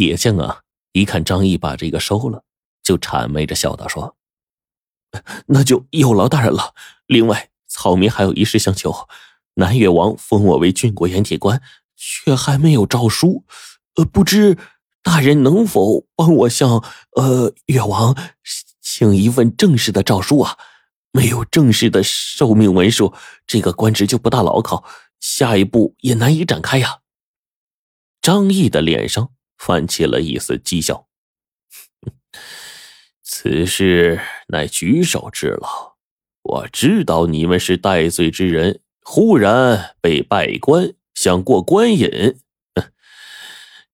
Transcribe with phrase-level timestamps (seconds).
[0.00, 0.62] 铁匠啊，
[0.92, 2.42] 一看张毅把这个收了，
[2.82, 4.16] 就谄媚着笑道：“说，
[5.48, 6.74] 那就有劳大人了。
[7.04, 9.06] 另外，草民还有一事相求，
[9.56, 11.60] 南越王封我为郡国盐铁官，
[11.96, 13.44] 却还没有诏书，
[13.96, 14.56] 呃，不知
[15.02, 16.82] 大人能否帮我向
[17.16, 18.16] 呃越王
[18.80, 20.56] 请一份正式的诏书啊？
[21.12, 23.12] 没有正式的受命文书，
[23.46, 24.82] 这个官职就不大牢靠，
[25.20, 27.00] 下一步也难以展开呀。”
[28.22, 31.06] 张毅的脸上泛起了一丝讥笑。
[33.22, 35.96] 此事乃举手之劳，
[36.42, 42.40] 我知道你们是戴罪之人，忽然被拜官，想过官瘾，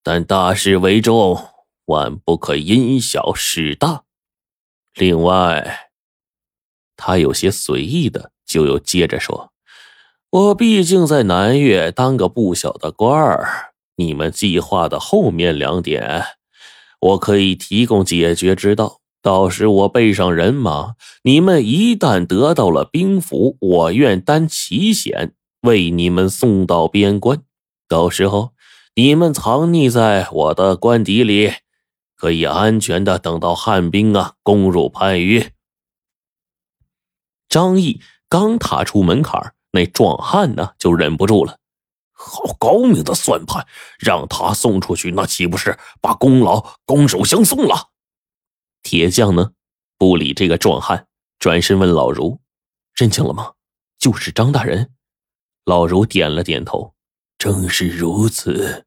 [0.04, 1.48] 但大事为重，
[1.86, 4.04] 万不可因小失大。
[4.94, 5.90] 另外，
[6.96, 9.52] 他有些随意的就又接着说
[10.30, 16.24] ：“我毕竟在南岳当个不小的官儿。”你们计划的后面两点，
[17.00, 19.00] 我可以提供解决之道。
[19.22, 20.94] 到时我备上人马，
[21.24, 27.42] 你们一旦得到了兵符，我愿担其险，为你们送到边关。
[27.88, 28.52] 到时候，
[28.94, 31.54] 你们藏匿在我的官邸里，
[32.14, 35.50] 可以安全的等到汉兵啊攻入番禺。
[37.48, 41.58] 张毅刚踏出门槛，那壮汉呢就忍不住了。
[42.18, 43.66] 好高明的算盘，
[43.98, 47.90] 让他送出去，那岂不是把功劳拱手相送了？
[48.82, 49.52] 铁匠呢，
[49.98, 51.06] 不理这个壮汉，
[51.38, 52.40] 转身问老儒
[52.96, 53.52] ：“认清了吗？
[53.98, 54.92] 就是张大人。”
[55.66, 56.94] 老儒点了点头
[57.36, 58.86] ：“正是如此。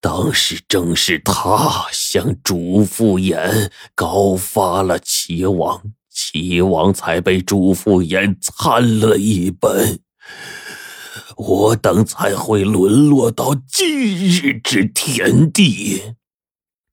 [0.00, 10.00] 当时正是他向主父偃告发了齐王，齐王才被主父偃参了一本。”
[11.40, 16.14] 我等才会沦落到今日之田地。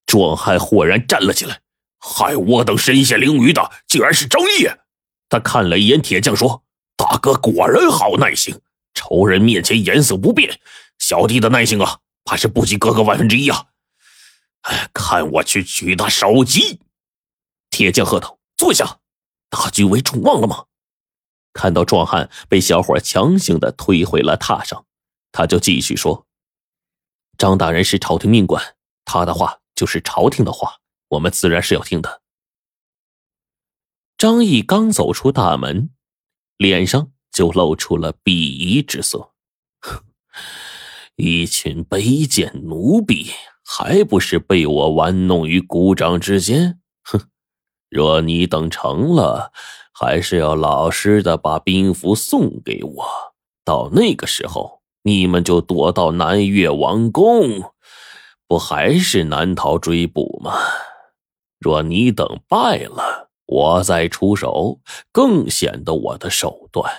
[0.06, 1.60] 壮汉豁然站了起来，
[2.00, 4.70] 害我等身陷囹圄的，竟然是张毅。
[5.28, 6.64] 他看了一眼铁匠，说
[6.96, 8.62] ：“大哥果然好耐性，
[8.94, 10.58] 仇人面前颜色不变。
[10.98, 13.66] 小弟的耐性啊，怕是不及哥哥万分之一啊。”
[14.64, 16.80] 哎，看我去取他首级！
[17.70, 19.00] 铁匠喝道：“坐下，
[19.50, 20.64] 大局为重，忘了吗？”
[21.58, 24.86] 看到壮汉被小伙强行的推回了榻上，
[25.32, 26.28] 他就继续说
[27.36, 28.76] ：“张大人是朝廷命官，
[29.06, 30.76] 他的话就是朝廷的话，
[31.10, 32.22] 我们自然是要听的。”
[34.20, 35.90] 张毅刚走出大门，
[36.58, 39.32] 脸上就露出了鄙夷之色
[41.18, 43.32] ：“一群卑贱奴婢，
[43.66, 46.80] 还不是被我玩弄于股掌之间？
[47.04, 47.30] 哼，
[47.90, 49.52] 若你等成了……”
[50.00, 53.04] 还是要老实的把兵符送给我，
[53.66, 57.74] 到那个时候，你们就躲到南越王宫，
[58.48, 60.54] 不还是难逃追捕吗？
[61.58, 64.82] 若你等败了，我再出手，
[65.12, 66.94] 更显得我的手段，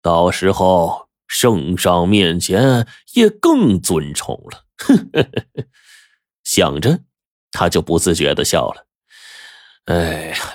[0.00, 4.64] 到时候圣上面前也更尊崇了。
[6.42, 7.00] 想着，
[7.52, 8.86] 他就不自觉的笑了。
[9.86, 10.34] 哎。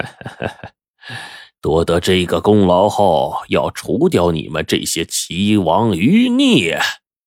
[1.61, 6.79] 夺得这个功劳后，要除掉你们这些齐王余孽，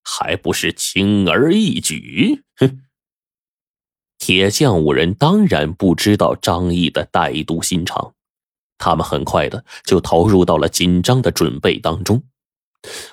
[0.04, 2.44] 还不是轻而易举？
[2.56, 2.82] 哼！
[4.16, 8.14] 铁匠五人当然不知道张毅的歹毒心肠，
[8.78, 12.22] 他们很快的就投入到了紧张的准备当中。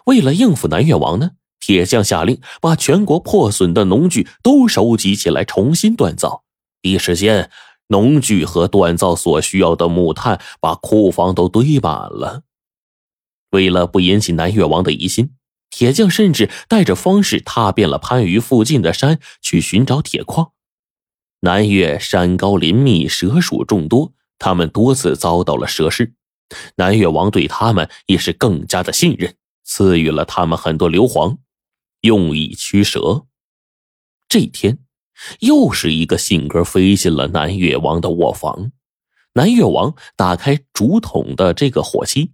[0.06, 6.44] 为了应付南越王呢，铁匠下令把全国破损的农具都收集起来，重新锻造。
[6.84, 7.50] 一时间。
[7.88, 12.44] 农具和锻造所需要的木炭，把库房都堆满了。
[13.52, 15.36] 为了不引起南越王的疑心，
[15.70, 20.52] 铁匠甚至带着方士踏遍了番禺附近的山，去寻找铁矿。
[21.42, 26.16] 南越山高林密，蛇鼠众多，他们多次遭到了蛇噬。
[26.78, 31.38] 南越王对他们也是更加的信任，赐予了他们很多硫磺，
[32.02, 33.26] 用以驱蛇。
[34.28, 34.85] 这天。
[35.40, 38.72] 又是一个信鸽飞进了南越王的卧房，
[39.34, 42.32] 南越王打开竹筒的这个火漆，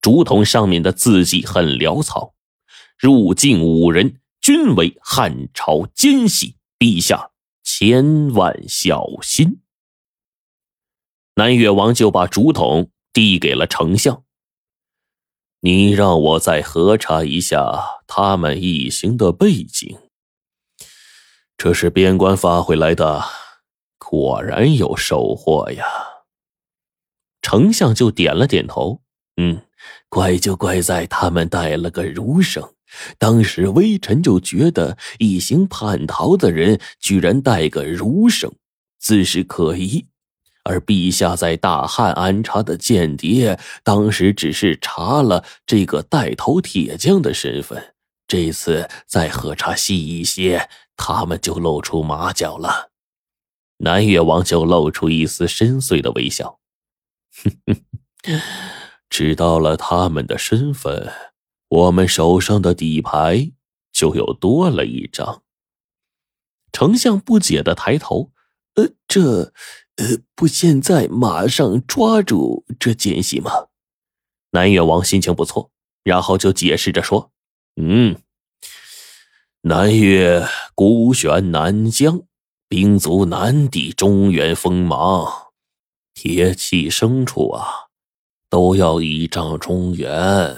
[0.00, 2.34] 竹筒上面的字迹很潦草
[2.98, 7.30] ：“入境五人，均为汉朝奸细，陛下
[7.62, 9.60] 千万小心。”
[11.36, 14.22] 南越王就把竹筒递给了丞相
[15.60, 19.98] ：“你让我再核查一下他们一行的背景。”
[21.64, 23.24] 这是边关发回来的，
[23.96, 25.86] 果然有收获呀。
[27.40, 29.00] 丞相就点了点头，
[29.38, 29.62] 嗯，
[30.10, 32.74] 怪就怪在他们带了个儒生，
[33.16, 38.52] 当时微臣就觉得一行叛逃的人居然带个儒生，
[39.00, 40.04] 自是可疑。
[40.64, 47.94] 而陛下在大汉安插的间谍，当时只是查了这个带头铁匠的身份。
[48.26, 52.90] 这次再核查细一些，他们就露出马脚了。
[53.78, 56.60] 南越王就露出一丝深邃的微笑，
[57.42, 58.40] 哼哼，
[59.08, 61.12] 知道了他们的身份，
[61.68, 63.52] 我们手上的底牌
[63.92, 65.42] 就又多了一张。
[66.72, 68.32] 丞相不解的抬头，
[68.74, 69.52] 呃，这。
[69.96, 73.68] 呃，不，现在马上抓住这奸细吗？
[74.50, 75.70] 南越王心情不错，
[76.02, 77.30] 然后就解释着说
[77.80, 78.20] ：“嗯，
[79.66, 82.20] 南越孤悬南疆，
[82.68, 85.26] 兵卒难抵中原锋芒，
[86.12, 87.64] 铁器牲畜啊，
[88.50, 90.54] 都要倚仗中原。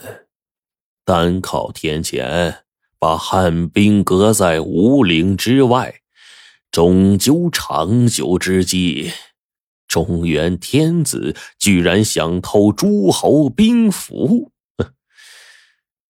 [1.05, 2.65] 单靠天险，
[2.99, 6.01] 把汉兵隔在五岭之外。”
[6.73, 9.13] 终究长久之计，
[9.87, 14.51] 中原天子居然想偷诸侯兵符。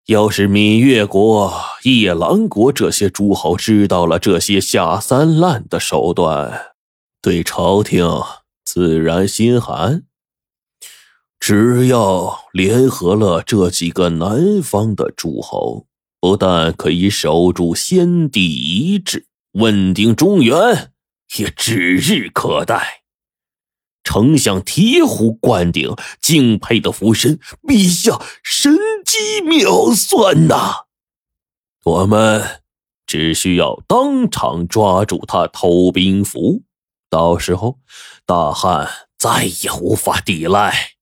[0.07, 6.75] 要是闽越国、夜郎国这些诸侯知道了这些下三滥的手段，
[7.21, 8.09] 对朝廷
[8.65, 10.05] 自然心寒。
[11.41, 15.87] 只要联合了这几个南方的诸侯，
[16.21, 19.27] 不但可以守住先帝遗志。
[19.55, 20.93] 稳定中原
[21.37, 23.06] 也指日可待。
[24.07, 30.85] 丞相醍醐灌顶，敬佩的俯身：“陛下神机妙算呐！
[31.83, 32.63] 我们
[33.05, 36.63] 只需要当场抓住他偷兵符，
[37.11, 37.81] 到时候
[38.25, 38.89] 大汉
[39.19, 40.93] 再也无法抵赖。”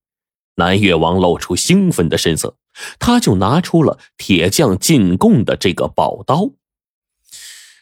[0.57, 2.57] 南越王露出兴奋的神色，
[2.99, 6.53] 他就拿出了铁匠进贡的这个宝刀。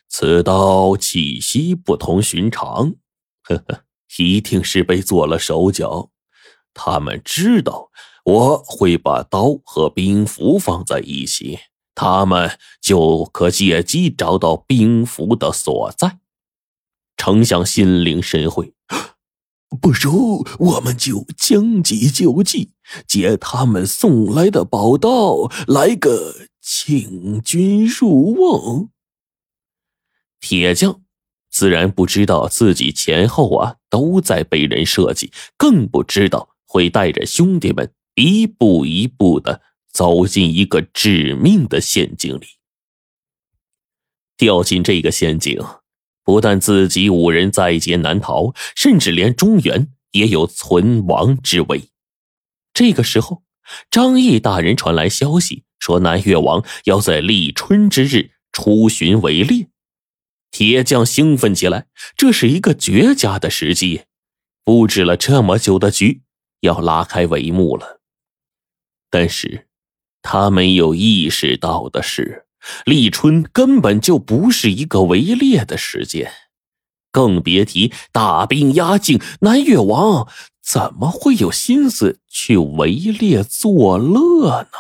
[0.09, 2.95] 此刀气息不同寻常，
[3.45, 3.85] 呵呵，
[4.19, 6.11] 一定是被做了手脚。
[6.75, 7.91] 他们知道
[8.25, 11.59] 我会把刀和兵符放在一起，
[11.95, 16.19] 他们就可借机找到兵符的所在。
[17.17, 18.75] 丞相心领神会，
[19.81, 22.73] 不如我们就将计就计，
[23.07, 28.89] 借他们送来的宝刀来个请君入瓮。
[30.41, 31.03] 铁匠
[31.53, 39.61] 自然不知道自己前后啊都在被人设计，更不知道会带着兄弟们一步一步的
[39.93, 42.47] 走进一个致命的陷阱里。
[44.39, 45.61] 掉进这个陷阱，
[46.25, 51.91] 不但自己五人在劫难逃，甚至连中原也有存亡之危。
[52.73, 53.43] 这个时候，
[53.91, 59.69] 张毅大人传来消息，说南越王要在立春之日出巡围猎。
[60.53, 64.03] 铁匠兴奋起来，这是一个绝佳的时机，
[64.63, 66.21] 布置了这么久的局
[66.61, 68.01] 要拉开帷幕了。
[69.11, 69.67] 但是，
[70.21, 72.45] 他没有意识到的是，
[72.85, 76.31] 立春根本就不是一个围猎的时间，
[77.11, 80.29] 更别提大兵压境，南越王
[80.63, 84.79] 怎么会有心思去围猎作乐呢？